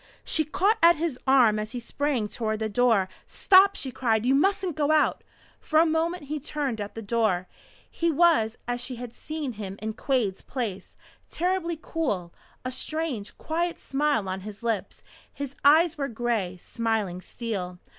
She 0.23 0.43
caught 0.45 0.79
at 0.81 0.95
his 0.95 1.19
arm 1.27 1.59
as 1.59 1.73
he 1.73 1.79
sprang 1.79 2.27
toward 2.27 2.57
the 2.57 2.67
door. 2.69 3.07
"Stop!" 3.27 3.75
she 3.75 3.91
cried. 3.91 4.25
"You 4.25 4.33
mustn't 4.33 4.75
go 4.75 4.91
out" 4.91 5.23
For 5.61 5.79
a 5.79 5.85
moment 5.85 6.23
he 6.23 6.39
turned 6.39 6.81
at 6.81 6.95
the 6.95 7.03
door. 7.03 7.47
He 7.87 8.09
was 8.09 8.57
as 8.67 8.81
she 8.81 8.95
had 8.95 9.13
seen 9.13 9.51
him 9.53 9.77
in 9.79 9.93
Quade's 9.93 10.41
place, 10.41 10.97
terribly 11.29 11.77
cool, 11.79 12.33
a 12.65 12.71
strange, 12.71 13.37
quiet 13.37 13.79
smile 13.79 14.27
on 14.27 14.39
his 14.39 14.63
lips. 14.63 15.03
His 15.31 15.55
eyes 15.63 15.99
were 15.99 16.07
gray, 16.07 16.57
smiling 16.57 17.21
steel. 17.21 17.77